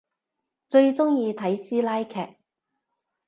[0.67, 2.37] 最中意睇師奶劇